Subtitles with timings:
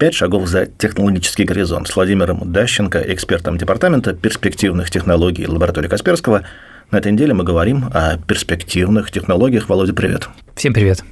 [0.00, 6.44] «Пять шагов за технологический горизонт» с Владимиром Дащенко, экспертом Департамента перспективных технологий лаборатории Касперского.
[6.90, 9.68] На этой неделе мы говорим о перспективных технологиях.
[9.68, 10.30] Володя, привет.
[10.54, 11.04] Всем привет.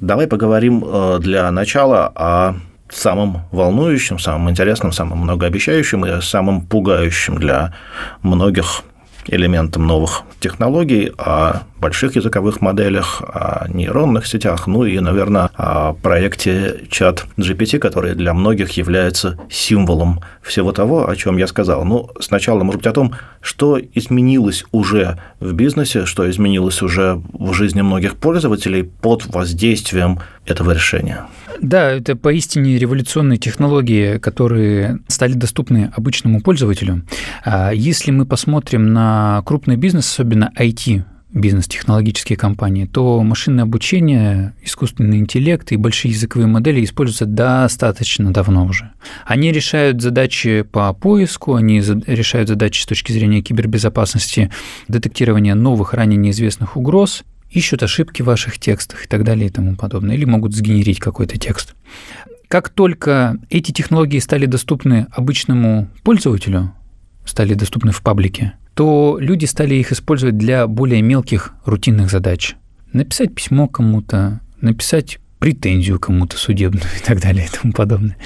[0.00, 2.56] Давай поговорим э, для начала о
[2.90, 7.72] самым волнующим, самым интересным, самым многообещающим и самым пугающим для
[8.22, 8.82] многих
[9.28, 16.82] элементом новых технологий, о больших языковых моделях, о нейронных сетях, ну и, наверное, о проекте
[16.90, 21.84] чат GPT, который для многих является символом всего того, о чем я сказал.
[21.84, 27.52] Ну, сначала, может быть, о том, что изменилось уже в бизнесе, что изменилось уже в
[27.52, 31.26] жизни многих пользователей под воздействием этого решения.
[31.60, 37.02] Да, это поистине революционные технологии, которые стали доступны обычному пользователю.
[37.44, 45.18] А если мы посмотрим на крупный бизнес, особенно IT, бизнес-технологические компании, то машинное обучение, искусственный
[45.18, 48.92] интеллект и большие языковые модели используются достаточно давно уже.
[49.26, 54.50] Они решают задачи по поиску, они решают задачи с точки зрения кибербезопасности,
[54.88, 59.76] детектирования новых, ранее неизвестных угроз ищут ошибки в ваших текстах и так далее и тому
[59.76, 61.74] подобное, или могут сгенерить какой-то текст.
[62.48, 66.72] Как только эти технологии стали доступны обычному пользователю,
[67.24, 72.54] стали доступны в паблике, то люди стали их использовать для более мелких рутинных задач.
[72.92, 78.16] Написать письмо кому-то, написать претензию кому-то судебную и так далее и тому подобное.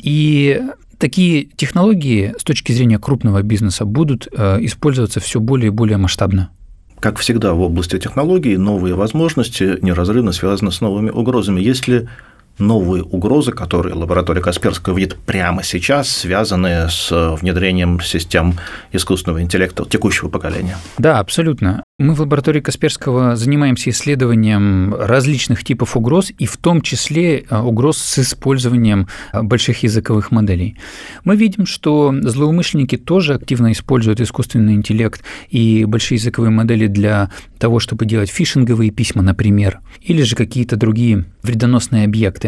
[0.00, 0.60] И
[0.98, 6.50] такие технологии с точки зрения крупного бизнеса будут э, использоваться все более и более масштабно.
[6.98, 11.60] Как всегда в области технологий, новые возможности неразрывно связаны с новыми угрозами.
[11.60, 12.08] Если
[12.58, 18.54] новые угрозы, которые лаборатория Касперского видит прямо сейчас, связанные с внедрением систем
[18.92, 20.76] искусственного интеллекта текущего поколения.
[20.98, 21.82] Да, абсолютно.
[21.98, 27.98] Мы в лаборатории Касперского занимаемся исследованием различных типов угроз, и в том числе а, угроз
[27.98, 30.76] с использованием а, больших языковых моделей.
[31.22, 37.78] Мы видим, что злоумышленники тоже активно используют искусственный интеллект и большие языковые модели для того,
[37.78, 42.41] чтобы делать фишинговые письма, например, или же какие-то другие вредоносные объекты.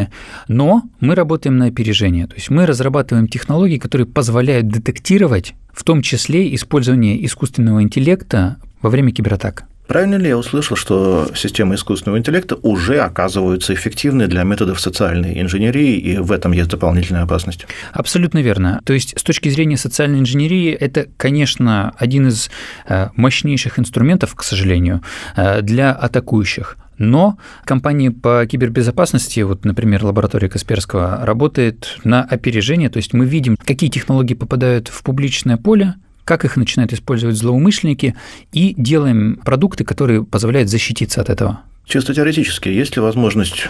[0.49, 6.03] Но мы работаем на опережение, то есть мы разрабатываем технологии, которые позволяют детектировать в том
[6.03, 9.65] числе использование искусственного интеллекта во время кибератак.
[9.87, 15.99] Правильно ли я услышал, что системы искусственного интеллекта уже оказываются эффективны для методов социальной инженерии,
[15.99, 17.67] и в этом есть дополнительная опасность?
[17.93, 18.81] Абсолютно верно.
[18.85, 22.51] То есть с точки зрения социальной инженерии это, конечно, один из
[22.89, 25.03] э, мощнейших инструментов, к сожалению,
[25.37, 26.79] э, для атакующих.
[26.99, 33.57] Но компании по кибербезопасности, вот, например, лаборатория Касперского, работает на опережение, то есть мы видим,
[33.57, 35.95] какие технологии попадают в публичное поле,
[36.25, 38.15] как их начинают использовать злоумышленники,
[38.53, 41.61] и делаем продукты, которые позволяют защититься от этого.
[41.85, 43.69] Чисто теоретически, есть ли возможность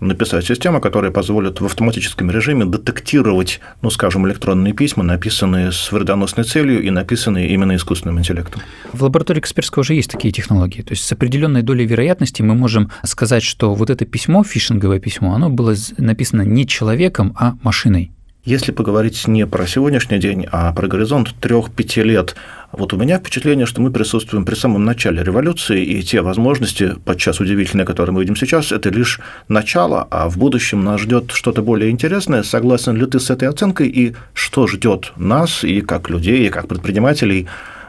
[0.00, 6.44] написать систему, которая позволит в автоматическом режиме детектировать, ну, скажем, электронные письма, написанные с вредоносной
[6.44, 8.62] целью и написанные именно искусственным интеллектом.
[8.92, 10.82] В лаборатории Касперского уже есть такие технологии.
[10.82, 15.34] То есть с определенной долей вероятности мы можем сказать, что вот это письмо, фишинговое письмо,
[15.34, 18.12] оно было написано не человеком, а машиной.
[18.46, 22.36] Если поговорить не про сегодняшний день, а про горизонт трех-пяти лет,
[22.70, 27.40] вот у меня впечатление, что мы присутствуем при самом начале революции, и те возможности, подчас
[27.40, 29.18] удивительные, которые мы видим сейчас, это лишь
[29.48, 32.44] начало, а в будущем нас ждет что-то более интересное.
[32.44, 36.68] Согласен ли ты с этой оценкой, и что ждет нас, и как людей, и как
[36.68, 37.48] предпринимателей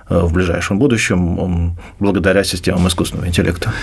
[0.09, 3.73] э, в ближайшем будущем благодаря системам искусственного интеллекта?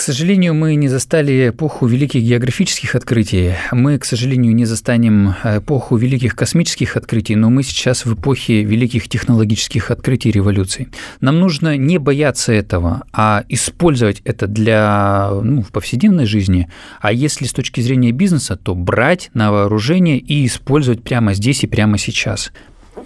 [0.00, 3.52] К сожалению, мы не застали эпоху великих географических открытий.
[3.70, 9.10] Мы, к сожалению, не застанем эпоху великих космических открытий, но мы сейчас в эпохе великих
[9.10, 10.88] технологических открытий революций.
[11.20, 16.70] Нам нужно не бояться этого, а использовать это для ну, в повседневной жизни.
[17.02, 21.66] А если с точки зрения бизнеса, то брать на вооружение и использовать прямо здесь и
[21.66, 22.52] прямо сейчас.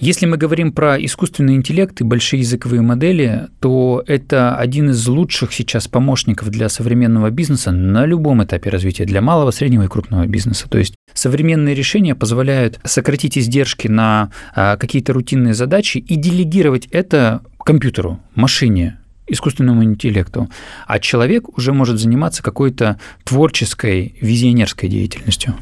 [0.00, 5.52] Если мы говорим про искусственный интеллект и большие языковые модели, то это один из лучших
[5.52, 10.68] сейчас помощников для современного бизнеса на любом этапе развития, для малого, среднего и крупного бизнеса.
[10.68, 17.42] То есть современные решения позволяют сократить издержки на а, какие-то рутинные задачи и делегировать это
[17.58, 20.50] компьютеру, машине, искусственному интеллекту,
[20.86, 25.54] а человек уже может заниматься какой-то творческой, визионерской деятельностью.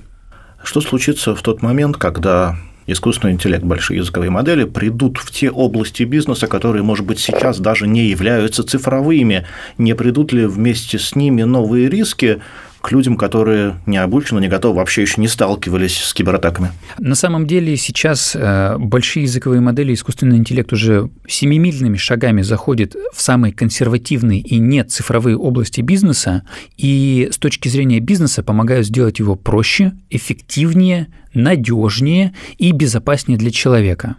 [0.65, 2.57] Что случится в тот момент, когда
[2.87, 7.87] искусственный интеллект, большие языковые модели придут в те области бизнеса, которые, может быть, сейчас даже
[7.87, 9.47] не являются цифровыми.
[9.79, 12.41] Не придут ли вместе с ними новые риски,
[12.83, 16.73] к людям, которые не обучены, не готовы, вообще еще не сталкивались с кибератаками?
[16.99, 23.23] На самом деле сейчас э, большие языковые модели искусственный интеллект уже семимильными шагами заходит в
[23.23, 26.43] самые консервативные и не цифровые области бизнеса,
[26.77, 34.17] и с точки зрения бизнеса помогают сделать его проще, эффективнее, надежнее и безопаснее для человека.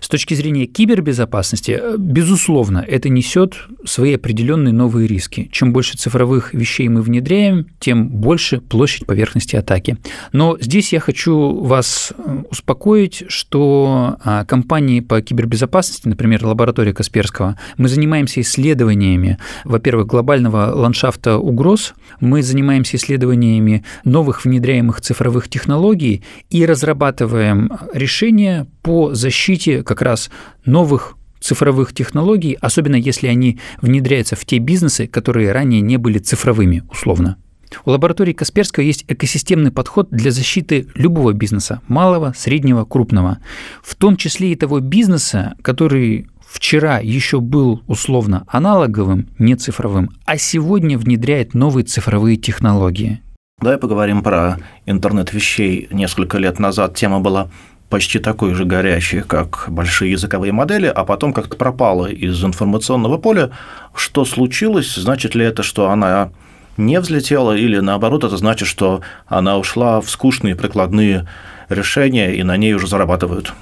[0.00, 5.48] С точки зрения кибербезопасности, э, безусловно, это несет свои определенные новые риски.
[5.52, 9.96] Чем больше цифровых вещей мы внедряем, тем больше площадь поверхности атаки.
[10.32, 17.58] Но здесь я хочу вас э, успокоить, что а, компании по кибербезопасности, например, лаборатория Касперского,
[17.76, 26.66] мы занимаемся исследованиями, во-первых, глобального ландшафта угроз, мы занимаемся исследованиями новых внедряемых цифровых технологий и
[26.66, 30.30] разрабатываем решения по защите как раз
[30.64, 36.82] новых цифровых технологий, особенно если они внедряются в те бизнесы, которые ранее не были цифровыми,
[36.90, 37.36] условно.
[37.84, 43.38] У лаборатории Касперского есть экосистемный подход для защиты любого бизнеса, малого, среднего, крупного,
[43.82, 50.38] в том числе и того бизнеса, который вчера еще был условно аналоговым, не цифровым, а
[50.38, 53.20] сегодня внедряет новые цифровые технологии.
[53.60, 55.88] Давай поговорим про интернет вещей.
[55.90, 57.50] Несколько лет назад тема была
[57.94, 63.50] почти такой же горячей, как большие языковые модели, а потом как-то пропала из информационного поля.
[63.94, 64.96] Что случилось?
[64.96, 66.32] Значит ли это, что она
[66.76, 71.28] не взлетела, или наоборот, это значит, что она ушла в скучные прикладные
[71.68, 73.52] решения, и на ней уже зарабатывают?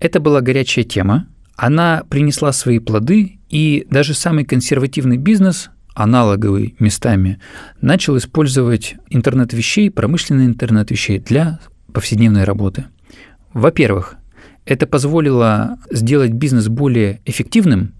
[0.00, 1.28] Это была горячая тема.
[1.54, 7.38] Она принесла свои плоды, и даже самый консервативный бизнес аналоговый местами,
[7.80, 11.60] начал использовать интернет вещей, промышленный интернет вещей для
[11.92, 12.86] повседневной работы.
[13.52, 14.16] Во-первых,
[14.64, 17.94] это позволило сделать бизнес более эффективным.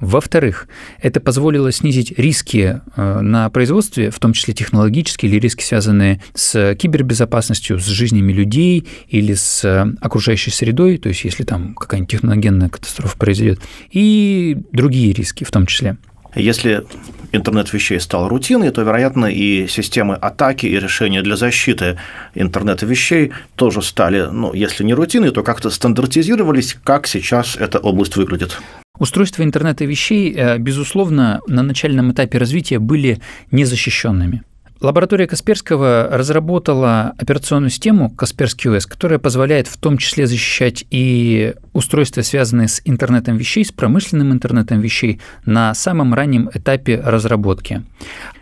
[0.00, 0.68] Во-вторых,
[1.02, 6.76] это позволило снизить риски э, на производстве, в том числе технологические или риски, связанные с
[6.76, 12.68] кибербезопасностью, с жизнями людей или с э, окружающей средой, то есть если там какая-нибудь техногенная
[12.68, 13.60] катастрофа произойдет,
[13.90, 15.96] и другие риски в том числе.
[16.38, 16.84] Если
[17.32, 21.98] интернет вещей стал рутиной, то, вероятно, и системы атаки и решения для защиты
[22.34, 28.16] интернета вещей тоже стали, ну, если не рутиной, то как-то стандартизировались, как сейчас эта область
[28.16, 28.58] выглядит.
[28.98, 33.20] Устройства интернета вещей, э, безусловно, на начальном этапе развития были
[33.52, 34.42] незащищенными.
[34.80, 42.22] Лаборатория Касперского разработала операционную систему Касперский OS, которая позволяет в том числе защищать и устройства,
[42.22, 47.84] связанные с интернетом вещей, с промышленным интернетом вещей на самом раннем этапе разработки.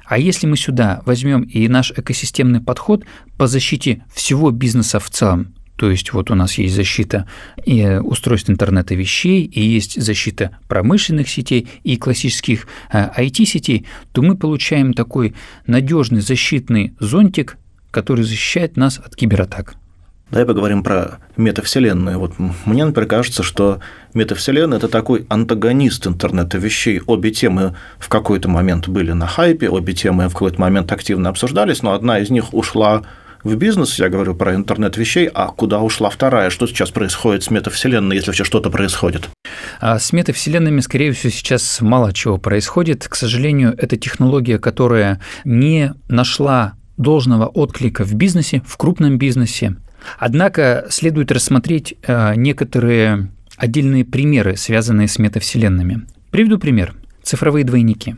[0.05, 3.05] А если мы сюда возьмем и наш экосистемный подход
[3.39, 7.27] по защите всего бизнеса в целом, то есть вот у нас есть защита
[7.65, 14.37] и устройств интернета вещей, и есть защита промышленных сетей и классических IT-сетей, э, то мы
[14.37, 15.35] получаем такой
[15.67, 17.59] надежный защитный зонтик,
[17.91, 19.77] который защищает нас от кибератак.
[20.31, 22.19] Давай поговорим про метавселенную.
[22.19, 22.33] Вот
[22.65, 23.79] мне, например, кажется, что
[24.13, 27.01] метавселенная– это такой антагонист интернета вещей.
[27.07, 31.83] Обе темы в какой-то момент были на хайпе, обе темы в какой-то момент активно обсуждались,
[31.83, 33.05] но одна из них ушла
[33.47, 36.51] в бизнес, я говорю про интернет вещей, а куда ушла вторая?
[36.51, 39.29] Что сейчас происходит с метавселенной, если вообще что-то происходит?
[39.81, 43.07] А с метавселенными, скорее всего, сейчас мало чего происходит.
[43.09, 49.77] К сожалению, это технология, которая не нашла должного отклика в бизнесе, в крупном бизнесе.
[50.19, 56.07] Однако следует рассмотреть э, некоторые отдельные примеры, связанные с метавселенными.
[56.31, 56.95] Приведу пример
[57.27, 58.17] цифровые двойники.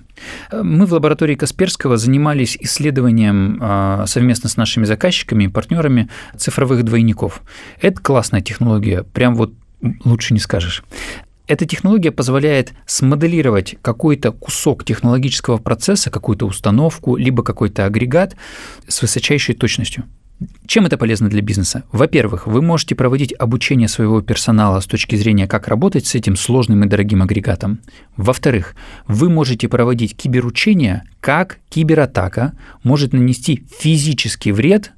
[0.52, 7.42] Мы в лаборатории Касперского занимались исследованием а, совместно с нашими заказчиками и партнерами цифровых двойников.
[7.80, 9.54] Это классная технология, прям вот
[10.04, 10.84] лучше не скажешь.
[11.46, 18.36] Эта технология позволяет смоделировать какой-то кусок технологического процесса, какую-то установку, либо какой-то агрегат
[18.86, 20.04] с высочайшей точностью.
[20.66, 21.82] Чем это полезно для бизнеса?
[21.90, 26.84] Во-первых, вы можете проводить обучение своего персонала с точки зрения, как работать с этим сложным
[26.84, 27.80] и дорогим агрегатом.
[28.16, 28.76] Во-вторых,
[29.06, 32.52] вы можете проводить киберучения, как кибератака
[32.84, 34.92] может нанести физический вред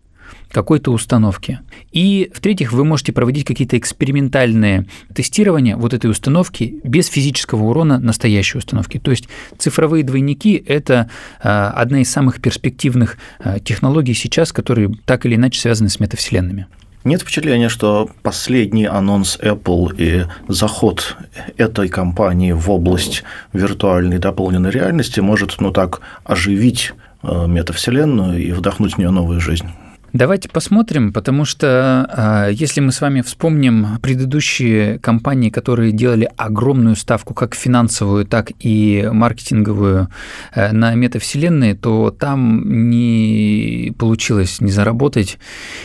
[0.50, 1.60] какой-то установки.
[1.92, 8.58] И, в-третьих, вы можете проводить какие-то экспериментальные тестирования вот этой установки без физического урона настоящей
[8.58, 8.98] установки.
[8.98, 9.28] То есть
[9.58, 11.08] цифровые двойники– это
[11.42, 16.66] а, одна из самых перспективных а, технологий сейчас, которые так или иначе связаны с метавселенными.
[17.02, 21.16] Нет впечатления, что последний анонс Apple и заход
[21.56, 23.22] этой компании в область
[23.54, 26.92] виртуальной дополненной реальности может ну так оживить
[27.22, 29.68] а, метавселенную и вдохнуть в нее новую жизнь?
[30.12, 36.96] Давайте посмотрим, потому что а, если мы с вами вспомним предыдущие компании, которые делали огромную
[36.96, 40.08] ставку как финансовую, так и маркетинговую
[40.52, 45.38] э, на метавселенные, то там не получилось не заработать,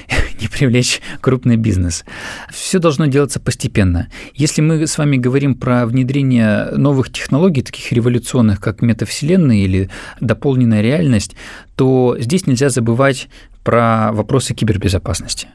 [0.42, 2.04] не привлечь крупный бизнес.
[2.52, 4.08] Все должно делаться постепенно.
[4.34, 9.90] Если мы с вами говорим про внедрение новых технологий, таких революционных, как метавселенные или
[10.20, 11.36] дополненная реальность,
[11.76, 13.28] то здесь нельзя забывать
[13.66, 15.50] про вопросы кибербезопасности.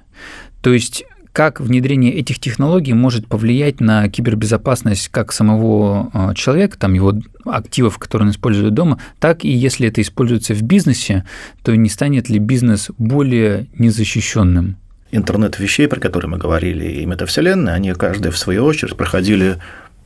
[0.61, 6.93] То есть как внедрение этих технологий может повлиять на кибербезопасность как самого а, человека, там
[6.93, 7.15] его
[7.45, 11.25] активов, которые он использует дома, так и если это используется в бизнесе,
[11.63, 14.77] то не станет ли бизнес более незащищенным?
[15.13, 19.59] Интернет вещей, про которые мы говорили, и метавселенная, они каждая в свою очередь проходили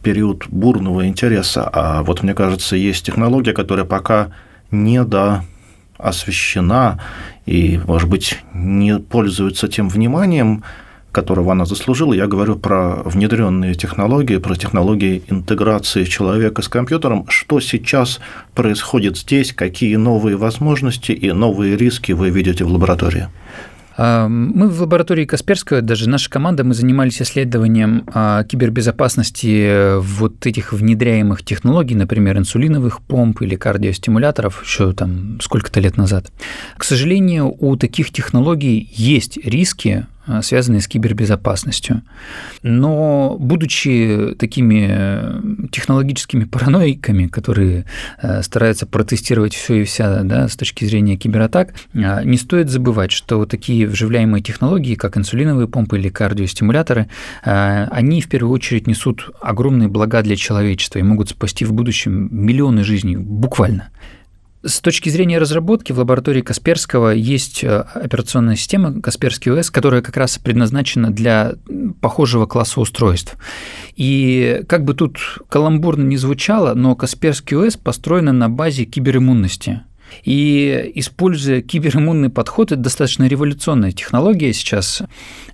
[0.03, 1.69] период бурного интереса.
[1.73, 4.33] А вот мне кажется, есть технология, которая пока
[4.71, 5.43] не до
[5.99, 7.01] освещена
[7.47, 10.65] и, может быть, не пользуется тем вниманием,
[11.15, 12.13] которого она заслужила.
[12.13, 17.25] Я говорю про внедренные технологии, про технологии интеграции человека с компьютером.
[17.29, 18.21] Что сейчас
[18.55, 23.29] происходит здесь, какие новые возможности и новые риски вы видите в лаборатории?
[23.97, 31.45] Мы в лаборатории Касперского, даже наша команда, мы занимались исследованием а, кибербезопасности вот этих внедряемых
[31.45, 36.33] технологий, например, инсулиновых помп или кардиостимуляторов еще там сколько-то лет назад.
[36.77, 42.03] К сожалению, у таких технологий есть риски, Э, связанные с кибербезопасностью.
[42.63, 45.41] Но будучи такими э,
[45.71, 47.87] технологическими параноиками, которые
[48.21, 53.47] э, стараются протестировать все и вся да, с точки зрения кибератак, не стоит забывать, что
[53.47, 57.09] такие вживляемые технологии, как инсулиновые помпы или кардиостимуляторы,
[57.43, 62.85] они в первую очередь несут огромные блага для человечества и могут спасти в будущем миллионы
[62.85, 63.91] жизней, буквально.
[64.67, 70.17] С точки зрения разработки в лаборатории Касперского есть э, операционная система Касперский ОС, которая как
[70.17, 71.57] раз предназначена для
[72.01, 73.37] похожего класса устройств.
[73.95, 75.19] И как бы тут
[75.51, 79.83] каламбурно не звучало, но Касперский ОС построена на базе кибериммунности.
[80.23, 85.03] И используя кибериммунный подход, это достаточно революционная технология сейчас,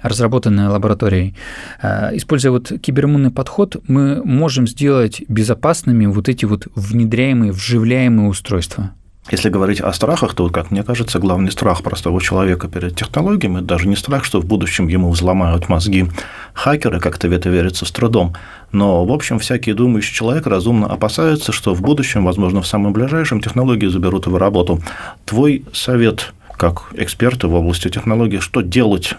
[0.02, 1.35] разработанная лабораторией.
[1.83, 8.93] Э, используя вот кибериммунный подход, мы можем сделать безопасными вот эти вот внедряемые, вживляемые устройства.
[9.30, 13.87] Если говорить о страхах, то, как мне кажется, главный страх простого человека перед технологиями, даже
[13.87, 16.08] не страх, что в будущем ему взломают мозги
[16.52, 18.34] хакеры, как-то в это верится с трудом,
[18.72, 23.40] но, в общем, всякий думающий человек разумно опасается, что в будущем, возможно, в самом ближайшем,
[23.40, 24.82] технологии заберут его работу.
[25.25, 29.14] Твой совет как эксперта в области технологий, что делать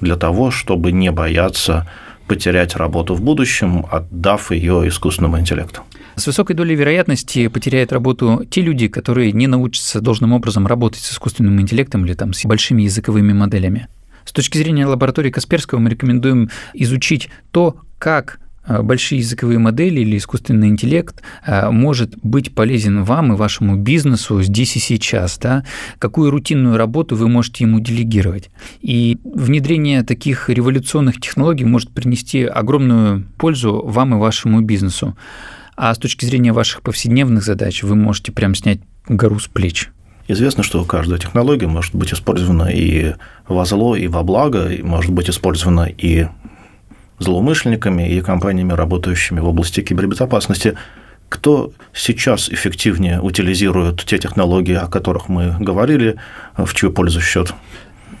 [0.00, 1.88] для того, чтобы не бояться
[2.26, 5.82] потерять работу в будущем, отдав ее искусственному интеллекту?
[6.16, 11.12] С высокой долей вероятности потеряют работу те люди, которые не научатся должным образом работать с
[11.12, 13.88] искусственным интеллектом или там, с большими языковыми моделями.
[14.24, 20.16] С точки зрения лаборатории Касперского мы рекомендуем изучить то, как а, большие языковые модели или
[20.16, 25.64] искусственный интеллект а, может быть полезен вам и вашему бизнесу здесь и сейчас, да,
[25.98, 28.50] какую рутинную работу вы можете ему делегировать.
[28.80, 35.14] И внедрение таких революционных технологий может принести огромную пользу вам и вашему бизнесу.
[35.76, 39.90] А с точки зрения ваших повседневных задач вы можете прям снять гору с плеч.
[40.26, 43.14] Известно, что каждая технология может быть использована и
[43.46, 46.26] во зло, и во благо, и может быть использована и
[47.18, 50.76] злоумышленниками, и компаниями, работающими в области кибербезопасности.
[51.28, 56.16] Кто сейчас эффективнее утилизирует те технологии, о которых мы говорили,
[56.56, 57.52] в чью пользу счет?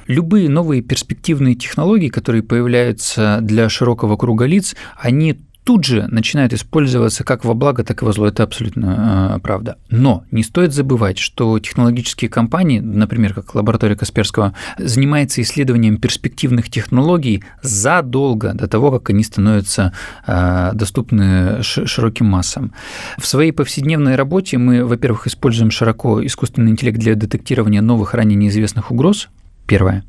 [0.06, 7.24] Любые новые перспективные технологии, которые появляются для широкого круга лиц, они тут же начинают использоваться
[7.24, 8.28] как во благо, так и во зло.
[8.28, 9.78] Это абсолютно э, правда.
[9.90, 17.42] Но не стоит забывать, что технологические компании, например, как лаборатория Касперского, занимается исследованием перспективных технологий
[17.62, 19.92] задолго до того, как они становятся
[20.24, 22.72] э, доступны широким массам.
[23.18, 28.92] В своей повседневной работе мы, во-первых, используем широко искусственный интеллект для детектирования новых ранее неизвестных
[28.92, 29.28] угроз.
[29.66, 30.04] Первое.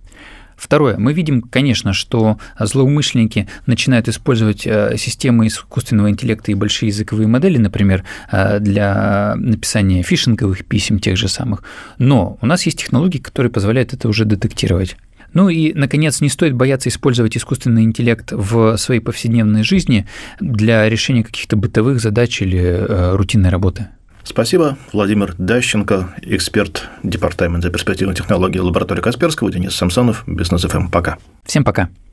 [0.57, 0.97] Второе.
[0.97, 7.59] Мы видим, конечно, что злоумышленники начинают использовать э, системы искусственного интеллекта и большие языковые модели,
[7.59, 11.63] например, э, для написания фишинговых писем тех же самых.
[11.99, 14.97] Но у нас есть технологии, которые позволяют это уже детектировать.
[15.33, 20.07] Ну и, наконец, не стоит бояться использовать искусственный интеллект в своей повседневной жизни
[20.39, 23.89] для решения каких-то бытовых задач или э, рутинной работы.
[24.27, 24.77] Спасибо.
[24.91, 30.89] Владимир Дащенко, эксперт Департамента перспективных технологий лаборатории Касперского, Денис Самсонов, Бизнес ФМ.
[30.89, 31.17] Пока.
[31.45, 31.87] Всем пока.